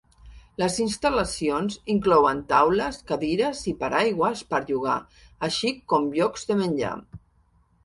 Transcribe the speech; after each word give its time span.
Les 0.61 0.77
instal·lacions 0.85 1.77
inclouen 1.95 2.39
taules, 2.53 2.97
cadires 3.13 3.61
i 3.73 3.75
paraigües 3.83 4.43
per 4.55 4.63
llogar, 4.71 4.97
així 5.51 5.75
com 5.95 6.11
llocs 6.19 6.51
de 6.51 6.61
menjar. 6.65 6.99